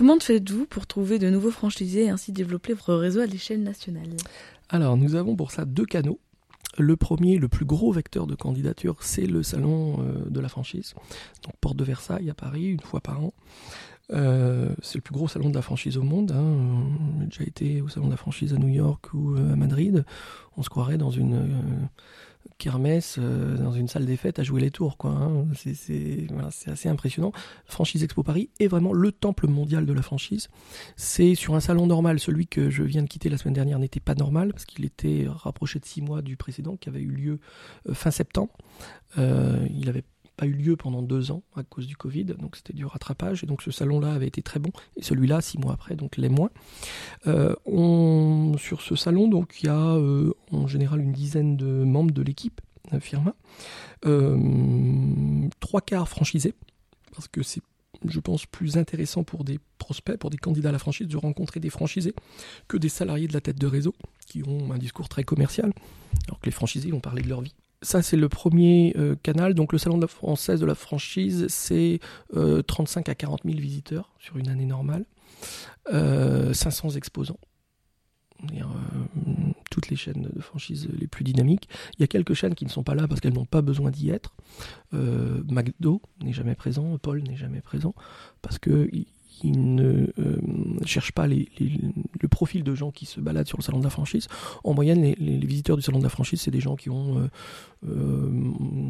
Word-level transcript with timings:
Comment 0.00 0.18
faites-vous 0.18 0.64
pour 0.64 0.86
trouver 0.86 1.18
de 1.18 1.28
nouveaux 1.28 1.50
franchisés 1.50 2.04
et 2.04 2.08
ainsi 2.08 2.32
développer 2.32 2.72
votre 2.72 2.94
réseau 2.94 3.20
à 3.20 3.26
l'échelle 3.26 3.62
nationale? 3.62 4.08
Alors, 4.70 4.96
nous 4.96 5.14
avons 5.14 5.36
pour 5.36 5.50
ça 5.50 5.66
deux 5.66 5.84
canaux. 5.84 6.18
Le 6.78 6.96
premier, 6.96 7.36
le 7.36 7.48
plus 7.48 7.66
gros 7.66 7.92
vecteur 7.92 8.26
de 8.26 8.34
candidature, 8.34 8.96
c'est 9.02 9.26
le 9.26 9.42
salon 9.42 9.98
euh, 10.00 10.30
de 10.30 10.40
la 10.40 10.48
franchise. 10.48 10.94
Donc, 11.44 11.52
porte 11.60 11.76
de 11.76 11.84
Versailles 11.84 12.30
à 12.30 12.34
Paris, 12.34 12.64
une 12.64 12.80
fois 12.80 13.02
par 13.02 13.22
an. 13.22 13.34
Euh, 14.12 14.74
c'est 14.82 14.96
le 14.96 15.02
plus 15.02 15.12
gros 15.12 15.28
salon 15.28 15.50
de 15.50 15.54
la 15.54 15.62
franchise 15.62 15.96
au 15.96 16.02
monde. 16.02 16.32
Hein. 16.32 16.84
J'ai 17.20 17.26
déjà 17.26 17.44
été 17.44 17.80
au 17.80 17.88
salon 17.88 18.06
de 18.06 18.10
la 18.10 18.16
franchise 18.16 18.52
à 18.54 18.56
New 18.56 18.68
York 18.68 19.12
ou 19.14 19.34
euh, 19.34 19.52
à 19.52 19.56
Madrid. 19.56 20.04
On 20.56 20.62
se 20.62 20.68
croirait 20.68 20.98
dans 20.98 21.10
une 21.10 21.34
euh, 21.34 21.86
kermesse, 22.58 23.18
dans 23.18 23.72
une 23.72 23.88
salle 23.88 24.04
des 24.04 24.16
fêtes 24.16 24.38
à 24.38 24.42
jouer 24.42 24.60
les 24.60 24.70
tours. 24.70 24.96
Hein. 25.04 25.44
C'est 25.54 26.26
assez 26.66 26.88
impressionnant. 26.88 27.32
Franchise 27.66 28.02
Expo 28.02 28.22
Paris 28.22 28.50
est 28.58 28.66
vraiment 28.66 28.92
le 28.92 29.12
temple 29.12 29.46
mondial 29.46 29.86
de 29.86 29.92
la 29.92 30.02
franchise. 30.02 30.48
C'est 30.96 31.34
sur 31.34 31.54
un 31.54 31.60
salon 31.60 31.86
normal. 31.86 32.18
Celui 32.18 32.46
que 32.46 32.70
je 32.70 32.82
viens 32.82 33.02
de 33.02 33.08
quitter 33.08 33.28
la 33.28 33.38
semaine 33.38 33.54
dernière 33.54 33.78
n'était 33.78 34.00
pas 34.00 34.14
normal 34.14 34.52
parce 34.52 34.64
qu'il 34.64 34.84
était 34.84 35.26
rapproché 35.28 35.78
de 35.78 35.84
six 35.84 36.02
mois 36.02 36.22
du 36.22 36.36
précédent 36.36 36.76
qui 36.76 36.88
avait 36.88 37.00
eu 37.00 37.10
lieu 37.10 37.40
fin 37.92 38.10
septembre. 38.10 38.52
il 39.16 39.88
avait 39.88 40.04
a 40.40 40.46
eu 40.46 40.52
lieu 40.52 40.76
pendant 40.76 41.02
deux 41.02 41.30
ans 41.30 41.42
à 41.54 41.62
cause 41.62 41.86
du 41.86 41.96
Covid, 41.96 42.24
donc 42.24 42.56
c'était 42.56 42.72
du 42.72 42.84
rattrapage. 42.84 43.44
Et 43.44 43.46
donc 43.46 43.62
ce 43.62 43.70
salon-là 43.70 44.12
avait 44.12 44.26
été 44.26 44.42
très 44.42 44.58
bon, 44.58 44.70
et 44.96 45.02
celui-là, 45.02 45.40
six 45.40 45.58
mois 45.58 45.72
après, 45.72 45.94
donc 45.94 46.16
les 46.16 46.28
moins. 46.28 46.50
Euh, 47.26 47.54
on, 47.66 48.54
sur 48.58 48.80
ce 48.80 48.96
salon, 48.96 49.28
donc 49.28 49.60
il 49.62 49.66
y 49.66 49.68
a 49.68 49.94
euh, 49.94 50.32
en 50.50 50.66
général 50.66 51.00
une 51.00 51.12
dizaine 51.12 51.56
de 51.56 51.84
membres 51.84 52.12
de 52.12 52.22
l'équipe 52.22 52.60
Firma, 52.98 53.36
euh, 54.04 55.48
trois 55.60 55.80
quarts 55.80 56.08
franchisés, 56.08 56.54
parce 57.12 57.28
que 57.28 57.42
c'est 57.42 57.62
je 58.08 58.20
pense, 58.20 58.46
plus 58.46 58.78
intéressant 58.78 59.24
pour 59.24 59.44
des 59.44 59.58
prospects, 59.78 60.16
pour 60.16 60.30
des 60.30 60.38
candidats 60.38 60.70
à 60.70 60.72
la 60.72 60.78
franchise, 60.78 61.06
de 61.06 61.16
rencontrer 61.16 61.60
des 61.60 61.70
franchisés 61.70 62.14
que 62.68 62.76
des 62.76 62.88
salariés 62.88 63.28
de 63.28 63.32
la 63.32 63.40
tête 63.40 63.58
de 63.58 63.66
réseau 63.66 63.94
qui 64.26 64.42
ont 64.46 64.72
un 64.72 64.78
discours 64.78 65.08
très 65.08 65.24
commercial, 65.24 65.72
alors 66.26 66.40
que 66.40 66.46
les 66.46 66.52
franchisés 66.52 66.90
vont 66.90 67.00
parler 67.00 67.22
de 67.22 67.28
leur 67.28 67.42
vie. 67.42 67.54
Ça, 67.82 68.02
c'est 68.02 68.16
le 68.16 68.28
premier 68.28 68.94
euh, 68.98 69.16
canal. 69.22 69.54
Donc, 69.54 69.72
le 69.72 69.78
Salon 69.78 69.96
de 69.96 70.02
la 70.02 70.08
française 70.08 70.60
de 70.60 70.66
la 70.66 70.74
franchise, 70.74 71.46
c'est 71.48 71.98
35 72.66 73.08
euh, 73.08 73.12
à 73.12 73.14
40 73.14 73.40
000 73.44 73.58
visiteurs 73.58 74.12
sur 74.18 74.36
une 74.36 74.48
année 74.48 74.66
normale, 74.66 75.06
500 75.90 75.92
euh, 75.94 76.96
exposants. 76.96 77.38
Toutes 79.80 79.90
les 79.90 79.96
chaînes 79.96 80.28
de 80.34 80.40
franchise 80.40 80.88
les 80.98 81.06
plus 81.06 81.24
dynamiques. 81.24 81.68
Il 81.98 82.00
y 82.00 82.04
a 82.04 82.06
quelques 82.06 82.34
chaînes 82.34 82.54
qui 82.54 82.64
ne 82.64 82.70
sont 82.70 82.82
pas 82.82 82.94
là 82.94 83.08
parce 83.08 83.20
qu'elles 83.20 83.34
n'ont 83.34 83.46
pas 83.46 83.62
besoin 83.62 83.90
d'y 83.90 84.10
être. 84.10 84.34
McDo 84.92 86.02
n'est 86.22 86.32
jamais 86.32 86.54
présent, 86.54 86.98
Paul 86.98 87.22
n'est 87.22 87.36
jamais 87.36 87.60
présent 87.60 87.94
parce 88.42 88.58
que 88.58 88.88
qui 89.40 89.52
ne 89.52 90.08
euh, 90.18 90.38
cherchent 90.84 91.12
pas 91.12 91.26
le 91.26 92.28
profil 92.28 92.62
de 92.62 92.74
gens 92.74 92.90
qui 92.90 93.06
se 93.06 93.20
baladent 93.20 93.46
sur 93.46 93.56
le 93.56 93.62
salon 93.62 93.78
de 93.78 93.84
la 93.84 93.90
franchise. 93.90 94.28
En 94.64 94.74
moyenne, 94.74 95.00
les, 95.00 95.46
visiteurs 95.46 95.76
du 95.76 95.82
salon 95.82 95.98
de 95.98 96.02
la 96.02 96.10
franchise, 96.10 96.42
c'est 96.42 96.50
des 96.50 96.60
gens 96.60 96.76
qui 96.76 96.90
ont 96.90 97.30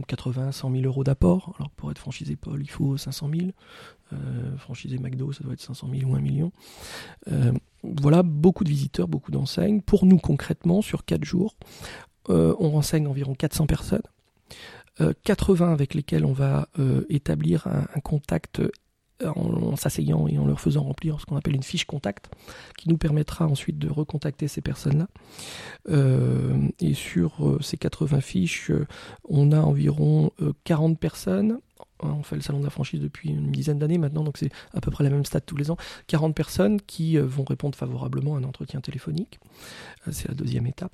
80, 0.09 0.51
100 0.51 0.73
000 0.73 0.85
euros 0.85 1.05
d'apport. 1.05 1.55
Alors 1.57 1.71
pour 1.71 1.93
être 1.93 1.99
franchisé 1.99 2.35
Paul, 2.35 2.61
il 2.61 2.71
faut 2.71 2.97
500 2.97 3.31
000. 3.33 3.51
Euh, 4.13 4.57
franchisé 4.57 4.99
McDo, 4.99 5.31
ça 5.31 5.45
doit 5.45 5.53
être 5.53 5.61
500 5.61 5.89
000 5.95 6.11
ou 6.11 6.17
1 6.17 6.21
million. 6.21 6.51
Euh, 7.85 7.89
voilà, 8.01 8.23
beaucoup 8.23 8.65
de 8.65 8.69
visiteurs, 8.69 9.09
beaucoup 9.09 9.31
d'enseignes. 9.31 9.81
Pour 9.81 10.07
nous, 10.07 10.19
concrètement, 10.19 10.83
sur 10.83 11.05
4 11.05 11.25
jours, 11.25 11.57
on 12.29 12.71
renseigne 12.71 13.09
environ 13.09 13.35
400 13.35 13.67
personnes. 13.67 14.03
80 15.25 15.73
avec 15.73 15.95
lesquels 15.95 16.25
on 16.25 16.33
va 16.33 16.69
établir 17.09 17.67
un, 17.67 18.01
contact 18.01 18.61
en, 19.25 19.77
s'asseyant 19.77 20.27
et 20.29 20.39
en 20.39 20.47
leur 20.47 20.61
faisant 20.61 20.83
remplir 20.83 21.21
ce 21.21 21.27
qu'on 21.27 21.37
appelle 21.37 21.55
une 21.55 21.63
fiche 21.63 21.85
contact, 21.85 22.31
qui 22.77 22.89
nous 22.89 22.99
permettra 22.99 23.47
ensuite 23.47 23.79
de 23.79 23.89
recontacter 23.89 24.49
ces 24.49 24.61
personnes-là. 24.61 25.09
Euh, 25.91 26.69
et 26.79 26.95
sur 26.95 27.47
euh, 27.47 27.59
ces 27.61 27.77
80 27.77 28.21
fiches, 28.21 28.71
euh, 28.71 28.87
on 29.29 29.53
a 29.53 29.61
environ 29.61 30.31
40 30.65 30.99
personnes. 30.99 31.61
On 32.03 32.23
fait 32.23 32.37
le 32.37 32.43
salon 32.43 32.61
de 32.61 32.65
la 32.65 32.71
franchise 32.71 33.01
depuis 33.01 33.31
une 33.31 33.51
dizaine 33.51 33.79
d'années 33.79 33.99
maintenant, 33.99 34.25
donc 34.25 34.39
c'est 34.39 34.51
à 34.75 34.81
peu 34.81 34.91
près 34.91 35.05
la 35.05 35.11
même 35.11 35.25
stade 35.25 35.45
tous 35.47 35.57
les 35.57 35.71
ans. 35.71 35.77
40 36.07 36.35
personnes 36.35 36.81
qui 36.81 37.17
vont 37.19 37.45
répondre 37.45 37.77
favorablement 37.77 38.37
à 38.37 38.39
un 38.39 38.45
entretien 38.45 38.81
téléphonique. 38.81 39.41
c'est 40.11 40.29
la 40.29 40.35
deuxième 40.35 40.67
étape. 40.67 40.93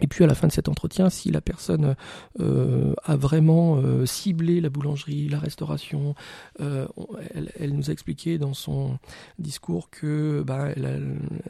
Et 0.00 0.06
puis 0.06 0.24
à 0.24 0.26
la 0.26 0.34
fin 0.34 0.48
de 0.48 0.52
cet 0.52 0.68
entretien, 0.68 1.10
si 1.10 1.30
la 1.30 1.40
personne 1.40 1.94
euh, 2.40 2.94
a 3.04 3.16
vraiment 3.16 3.76
euh, 3.76 4.06
ciblé 4.06 4.60
la 4.60 4.70
boulangerie, 4.70 5.28
la 5.28 5.38
restauration, 5.38 6.14
euh, 6.60 6.86
elle, 7.34 7.74
nous 7.74 7.90
a 7.90 7.92
expliqué 7.92 8.38
dans 8.38 8.54
son 8.54 8.98
discours 9.38 9.90
que 9.90 10.42
bah, 10.46 10.70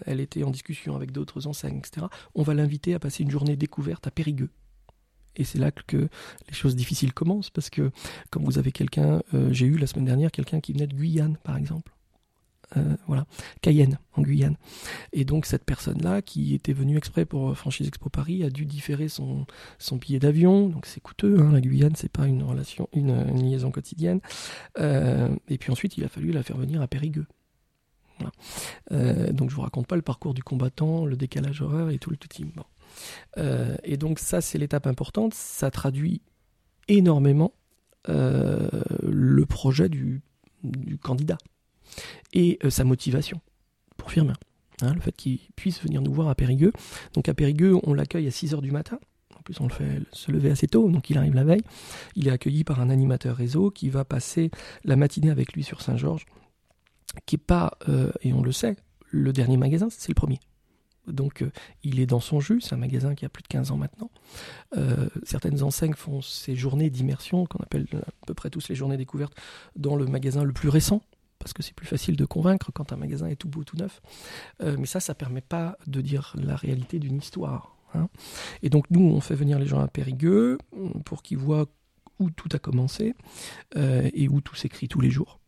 elle, 0.06 0.20
était 0.20 0.42
en 0.42 0.50
discussion 0.50 0.96
avec 0.96 1.12
d'autres 1.12 1.46
enseignes, 1.46 1.78
etc. 1.78 2.06
On 2.34 2.42
va 2.42 2.54
l'inviter 2.54 2.94
à 2.94 2.98
passer 2.98 3.22
une 3.22 3.30
journée 3.30 3.56
découverte 3.56 4.06
à 4.06 4.10
Périgueux. 4.10 4.50
Et 5.36 5.44
c'est 5.44 5.58
là 5.58 5.70
que 5.70 5.96
les 5.96 6.54
choses 6.54 6.76
difficiles 6.76 7.12
commencent, 7.12 7.50
parce 7.50 7.70
que 7.70 7.90
comme 8.30 8.44
vous 8.44 8.58
avez 8.58 8.72
quelqu'un, 8.72 9.22
j'ai 9.50 9.66
eu 9.66 9.78
la 9.78 9.86
semaine 9.86 10.04
dernière 10.04 10.30
quelqu'un 10.30 10.60
qui 10.60 10.72
venait 10.72 10.86
de 10.86 10.94
Guyane, 10.94 11.36
par 11.42 11.56
exemple. 11.56 11.92
Euh, 12.76 12.96
voilà, 13.06 13.26
Cayenne, 13.60 13.98
en 14.14 14.22
Guyane. 14.22 14.56
Et 15.12 15.24
donc 15.24 15.46
cette 15.46 15.64
personne-là, 15.64 16.22
qui 16.22 16.54
était 16.54 16.72
venue 16.72 16.96
exprès 16.96 17.24
pour 17.24 17.56
Franchise 17.56 17.86
Expo 17.88 18.08
Paris, 18.08 18.44
a 18.44 18.50
dû 18.50 18.64
différer 18.64 19.08
son, 19.08 19.46
son 19.78 19.96
billet 19.96 20.18
d'avion. 20.18 20.68
Donc 20.68 20.86
c'est 20.86 21.00
coûteux, 21.00 21.38
hein, 21.40 21.52
la 21.52 21.60
Guyane, 21.60 21.94
c'est 21.96 22.10
pas 22.10 22.26
une 22.26 22.42
relation, 22.42 22.88
une, 22.92 23.12
liaison 23.42 23.70
quotidienne. 23.70 24.20
Euh, 24.78 25.28
et 25.48 25.58
puis 25.58 25.70
ensuite, 25.70 25.96
il 25.96 26.04
a 26.04 26.08
fallu 26.08 26.32
la 26.32 26.42
faire 26.42 26.56
venir 26.56 26.80
à 26.80 26.88
Périgueux. 26.88 27.26
Euh, 28.92 29.32
donc 29.32 29.50
je 29.50 29.56
vous 29.56 29.62
raconte 29.62 29.88
pas 29.88 29.96
le 29.96 30.02
parcours 30.02 30.32
du 30.32 30.44
combattant, 30.44 31.04
le 31.06 31.16
décalage 31.16 31.60
horaire 31.60 31.90
et 31.90 31.98
tout 31.98 32.10
le 32.10 32.16
tout 32.16 32.28
team. 33.34 33.76
et 33.84 33.96
donc 33.96 34.18
ça, 34.18 34.40
c'est 34.40 34.58
l'étape 34.58 34.86
importante. 34.86 35.34
Ça 35.34 35.70
traduit 35.70 36.22
énormément 36.88 37.52
le 38.06 39.44
projet 39.46 39.88
du, 39.88 40.22
candidat 41.02 41.38
et 42.32 42.58
euh, 42.64 42.70
sa 42.70 42.84
motivation 42.84 43.40
pour 43.96 44.10
Firmin. 44.10 44.34
Hein, 44.80 44.94
le 44.94 45.00
fait 45.00 45.12
qu'il 45.12 45.38
puisse 45.54 45.82
venir 45.82 46.02
nous 46.02 46.12
voir 46.12 46.28
à 46.28 46.34
Périgueux. 46.34 46.72
Donc 47.14 47.28
à 47.28 47.34
Périgueux, 47.34 47.78
on 47.84 47.94
l'accueille 47.94 48.26
à 48.26 48.30
6h 48.30 48.60
du 48.60 48.70
matin. 48.70 48.98
En 49.38 49.42
plus, 49.42 49.60
on 49.60 49.66
le 49.66 49.72
fait 49.72 50.00
se 50.12 50.30
lever 50.30 50.50
assez 50.50 50.66
tôt, 50.66 50.88
donc 50.88 51.10
il 51.10 51.18
arrive 51.18 51.34
la 51.34 51.44
veille. 51.44 51.62
Il 52.14 52.28
est 52.28 52.30
accueilli 52.30 52.64
par 52.64 52.80
un 52.80 52.90
animateur 52.90 53.36
réseau 53.36 53.70
qui 53.70 53.90
va 53.90 54.04
passer 54.04 54.50
la 54.84 54.96
matinée 54.96 55.30
avec 55.30 55.52
lui 55.52 55.62
sur 55.62 55.82
Saint-Georges, 55.82 56.26
qui 57.26 57.36
n'est 57.36 57.42
pas, 57.42 57.76
euh, 57.88 58.12
et 58.22 58.32
on 58.32 58.42
le 58.42 58.52
sait, 58.52 58.76
le 59.10 59.32
dernier 59.32 59.56
magasin, 59.56 59.88
c'est 59.90 60.08
le 60.08 60.14
premier. 60.14 60.38
Donc 61.06 61.42
euh, 61.42 61.50
il 61.82 62.00
est 62.00 62.06
dans 62.06 62.20
son 62.20 62.40
jus, 62.40 62.60
c'est 62.60 62.74
un 62.74 62.78
magasin 62.78 63.14
qui 63.14 63.24
a 63.24 63.28
plus 63.28 63.42
de 63.42 63.48
15 63.48 63.70
ans 63.72 63.76
maintenant. 63.76 64.10
certaines 65.24 65.62
enseignes 65.62 65.94
font 65.94 66.22
ces 66.22 66.54
journées 66.54 66.90
d'immersion, 66.90 67.46
qu'on 67.46 67.62
appelle 67.62 67.86
à 67.94 68.26
peu 68.26 68.34
près 68.34 68.50
tous 68.50 68.68
les 68.68 68.74
journées 68.74 68.96
découvertes, 68.96 69.34
dans 69.76 69.96
le 69.96 70.06
magasin 70.06 70.44
le 70.44 70.52
plus 70.52 70.68
récent, 70.68 71.02
parce 71.42 71.52
que 71.52 71.62
c'est 71.62 71.74
plus 71.74 71.86
facile 71.86 72.16
de 72.16 72.24
convaincre 72.24 72.70
quand 72.72 72.92
un 72.92 72.96
magasin 72.96 73.26
est 73.26 73.36
tout 73.36 73.48
beau, 73.48 73.64
tout 73.64 73.76
neuf. 73.76 74.00
Euh, 74.62 74.76
mais 74.78 74.86
ça, 74.86 75.00
ça 75.00 75.14
permet 75.14 75.40
pas 75.40 75.76
de 75.86 76.00
dire 76.00 76.34
la 76.36 76.54
réalité 76.54 76.98
d'une 76.98 77.16
histoire. 77.16 77.76
Hein. 77.94 78.08
Et 78.62 78.70
donc 78.70 78.86
nous, 78.90 79.04
on 79.04 79.20
fait 79.20 79.34
venir 79.34 79.58
les 79.58 79.66
gens 79.66 79.80
à 79.80 79.88
Périgueux 79.88 80.58
pour 81.04 81.22
qu'ils 81.22 81.38
voient 81.38 81.66
où 82.18 82.30
tout 82.30 82.48
a 82.52 82.58
commencé 82.58 83.14
euh, 83.76 84.08
et 84.14 84.28
où 84.28 84.40
tout 84.40 84.54
s'écrit 84.54 84.88
tous 84.88 85.00
les 85.00 85.10
jours. 85.10 85.40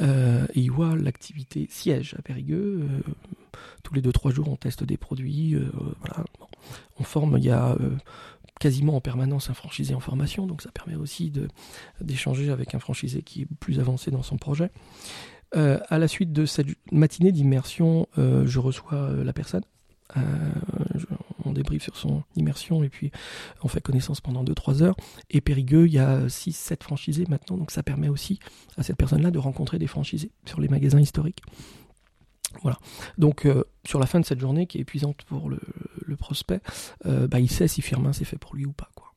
Euh, 0.00 0.46
et 0.54 0.68
voient 0.70 0.96
l'activité 0.96 1.66
siège 1.70 2.14
à 2.18 2.22
Périgueux. 2.22 2.88
tous 3.82 3.94
les 3.94 4.00
deux 4.00 4.12
trois 4.12 4.30
jours, 4.30 4.48
on 4.48 4.56
teste 4.56 4.84
des 4.84 4.96
produits. 4.96 5.56
voilà. 6.00 6.24
On 6.98 7.04
forme. 7.04 7.36
Il 7.38 7.44
y 7.44 7.50
a 7.50 7.76
quasiment 8.58 8.96
en 8.96 9.00
permanence 9.00 9.50
un 9.50 9.54
franchisé 9.54 9.94
en 9.94 10.00
formation, 10.00 10.46
donc 10.46 10.62
ça 10.62 10.70
permet 10.70 10.94
aussi 10.94 11.32
d'échanger 12.00 12.50
avec 12.50 12.74
un 12.74 12.78
franchisé 12.78 13.22
qui 13.22 13.42
est 13.42 13.48
plus 13.58 13.80
avancé 13.80 14.10
dans 14.10 14.22
son 14.22 14.36
projet. 14.36 14.70
Euh, 15.54 15.78
à 15.88 15.98
la 15.98 16.08
suite 16.08 16.32
de 16.32 16.46
cette 16.46 16.68
matinée 16.90 17.32
d'immersion, 17.32 18.08
euh, 18.16 18.46
je 18.46 18.58
reçois 18.58 18.94
euh, 18.94 19.24
la 19.24 19.32
personne. 19.32 19.64
On 21.46 21.52
débriefe 21.52 21.82
sur 21.82 21.96
son 21.96 22.22
immersion 22.36 22.82
et 22.82 22.88
puis 22.88 23.10
on 23.62 23.68
fait 23.68 23.80
connaissance 23.80 24.20
pendant 24.20 24.44
2-3 24.44 24.82
heures. 24.82 24.96
Et 25.30 25.40
Périgueux, 25.40 25.86
il 25.86 25.94
y 25.94 25.98
a 25.98 26.26
6-7 26.26 26.82
franchisés 26.82 27.24
maintenant, 27.28 27.56
donc 27.56 27.70
ça 27.70 27.82
permet 27.82 28.08
aussi 28.08 28.38
à 28.76 28.82
cette 28.82 28.96
personne-là 28.96 29.30
de 29.30 29.38
rencontrer 29.38 29.78
des 29.78 29.86
franchisés 29.86 30.30
sur 30.44 30.60
les 30.60 30.68
magasins 30.68 31.00
historiques. 31.00 31.42
Voilà. 32.60 32.78
Donc 33.18 33.46
euh, 33.46 33.64
sur 33.84 33.98
la 33.98 34.06
fin 34.06 34.20
de 34.20 34.26
cette 34.26 34.40
journée 34.40 34.66
qui 34.66 34.78
est 34.78 34.82
épuisante 34.82 35.22
pour 35.22 35.48
le, 35.48 35.58
prospect, 36.18 36.60
euh, 37.06 37.26
bah, 37.26 37.40
il 37.40 37.50
sait 37.50 37.68
si 37.68 37.80
Firmin 37.80 38.12
c'est 38.12 38.26
fait 38.26 38.36
pour 38.36 38.54
lui 38.54 38.66
ou 38.66 38.72
pas. 38.72 38.90
Quoi. 38.94 39.12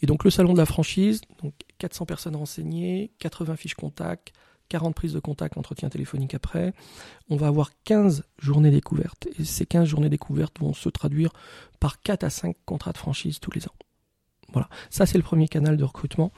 Et 0.00 0.06
donc 0.06 0.24
le 0.24 0.30
salon 0.30 0.54
de 0.54 0.58
la 0.58 0.66
franchise, 0.66 1.20
donc 1.42 1.52
400 1.78 2.06
personnes 2.06 2.36
renseignées, 2.36 3.12
80 3.18 3.56
fiches 3.56 3.74
contact, 3.74 4.32
40 4.68 4.94
prises 4.94 5.12
de 5.12 5.20
contact, 5.20 5.56
entretien 5.56 5.88
téléphonique 5.88 6.34
après. 6.34 6.72
On 7.30 7.36
va 7.36 7.48
avoir 7.48 7.70
15 7.84 8.24
journées 8.38 8.70
découvertes. 8.70 9.28
Et 9.38 9.44
ces 9.44 9.66
15 9.66 9.88
journées 9.88 10.08
découvertes 10.08 10.58
vont 10.60 10.74
se 10.74 10.88
traduire 10.88 11.30
par 11.80 12.00
4 12.00 12.24
à 12.24 12.30
5 12.30 12.56
contrats 12.64 12.92
de 12.92 12.98
franchise 12.98 13.40
tous 13.40 13.50
les 13.50 13.66
ans. 13.66 13.74
Voilà. 14.52 14.68
Ça, 14.90 15.06
c'est 15.06 15.18
le 15.18 15.24
premier 15.24 15.48
canal 15.48 15.76
de 15.76 15.84
recrutement. 15.84 16.32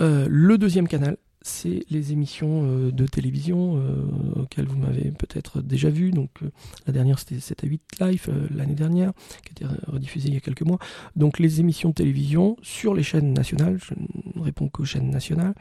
Euh, 0.00 0.26
le 0.28 0.58
deuxième 0.58 0.88
canal, 0.88 1.16
c'est 1.42 1.84
les 1.90 2.12
émissions 2.12 2.62
euh, 2.64 2.92
de 2.92 3.06
télévision 3.06 3.76
euh, 3.76 4.42
auxquelles 4.42 4.66
vous 4.66 4.78
m'avez 4.78 5.10
peut-être 5.10 5.60
déjà 5.60 5.90
vu. 5.90 6.10
Donc 6.10 6.30
euh, 6.42 6.50
la 6.86 6.92
dernière 6.92 7.18
c'était 7.18 7.38
7 7.38 7.64
à 7.64 7.66
8 7.66 7.82
live 8.00 8.48
l'année 8.54 8.74
dernière, 8.74 9.12
qui 9.44 9.64
a 9.64 9.66
été 9.66 9.90
rediffusée 9.90 10.28
il 10.28 10.34
y 10.34 10.36
a 10.36 10.40
quelques 10.40 10.62
mois. 10.62 10.78
Donc 11.16 11.38
les 11.38 11.60
émissions 11.60 11.90
de 11.90 11.94
télévision 11.94 12.56
sur 12.62 12.94
les 12.94 13.02
chaînes 13.02 13.32
nationales, 13.32 13.78
je 13.78 13.94
ne 14.38 14.42
réponds 14.42 14.68
qu'aux 14.68 14.84
chaînes 14.84 15.10
nationales, 15.10 15.54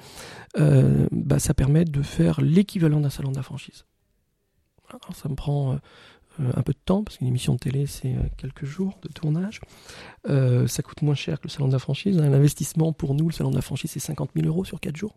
bah, 1.12 1.40
ça 1.40 1.54
permet 1.54 1.86
de 1.86 2.02
faire 2.02 2.42
l'équivalent 2.42 3.00
d'un 3.00 3.10
salon 3.10 3.32
de 3.32 3.36
la 3.36 3.44
franchise. 3.44 3.86
Alors 4.90 5.16
ça 5.16 5.30
me 5.30 5.36
prend 5.36 5.80
un 6.40 6.62
peu 6.62 6.74
de 6.74 6.80
temps, 6.84 7.04
parce 7.04 7.18
qu'une 7.18 7.28
émission 7.28 7.54
de 7.54 7.60
télé, 7.60 7.86
c'est 7.86 8.16
quelques 8.38 8.66
jours 8.66 9.00
de 9.02 9.10
tournage. 9.10 9.62
ça 10.26 10.84
coûte 10.84 11.02
moins 11.02 11.16
cher 11.16 11.40
que 11.40 11.48
le 11.48 11.50
salon 11.50 11.68
de 11.68 11.74
la 11.74 11.80
franchise. 11.80 12.18
L'investissement 12.18 12.94
pour 12.94 13.16
nous, 13.16 13.30
le 13.30 13.34
salon 13.34 13.52
de 13.52 13.56
la 13.56 13.62
franchise, 13.62 13.92
c'est 13.92 14.00
50 14.00 14.32
000 14.36 14.48
euros 14.48 14.66
sur 14.66 14.80
4 14.80 14.96
jours 14.96 15.16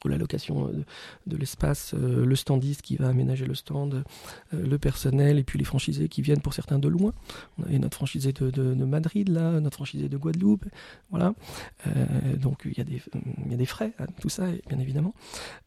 entre 0.00 0.08
la 0.08 0.16
location 0.16 0.68
euh, 0.68 0.84
de, 1.26 1.36
l'espace, 1.36 1.94
euh, 1.94 2.24
le 2.24 2.36
standiste 2.36 2.80
qui 2.80 2.96
va 2.96 3.08
aménager 3.08 3.44
le 3.44 3.54
stand, 3.54 4.02
euh, 4.54 4.66
le 4.66 4.78
personnel 4.78 5.38
et 5.38 5.44
puis 5.44 5.58
les 5.58 5.64
franchisés 5.64 6.08
qui 6.08 6.22
viennent 6.22 6.40
pour 6.40 6.54
certains 6.54 6.78
de 6.78 6.88
loin. 6.88 7.12
On 7.58 7.64
avait 7.64 7.78
notre 7.78 7.96
franchisé 7.96 8.32
de, 8.32 8.74
Madrid 8.84 9.28
là, 9.28 9.60
notre 9.60 9.76
franchisé 9.76 10.08
de 10.08 10.16
Guadeloupe, 10.16 10.64
voilà. 11.10 11.34
donc 12.36 12.62
il 12.64 12.76
y, 12.76 12.80
a 12.80 12.84
des, 12.84 13.00
il 13.44 13.50
y 13.50 13.54
a 13.54 13.56
des 13.56 13.66
frais 13.66 13.92
à 13.98 14.06
tout 14.06 14.28
ça, 14.28 14.46
bien 14.68 14.78
évidemment. 14.78 15.14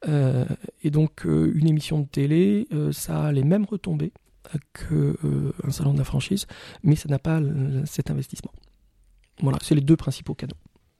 et 0.05 0.89
donc 0.89 1.23
une 1.25 1.67
émission 1.67 1.99
de 1.99 2.05
télé, 2.05 2.67
ça 2.91 3.25
a 3.25 3.31
les 3.31 3.43
mêmes 3.43 3.65
retombées 3.65 4.11
qu'un 4.73 5.71
salon 5.71 5.93
de 5.93 5.99
la 5.99 6.03
franchise, 6.03 6.47
mais 6.83 6.95
ça 6.95 7.07
n'a 7.07 7.19
pas 7.19 7.39
cet 7.85 8.11
investissement. 8.11 8.51
Voilà, 9.41 9.57
c'est 9.61 9.75
les 9.75 9.81
deux 9.81 9.97
principaux 9.97 10.33
canaux. 10.33 10.57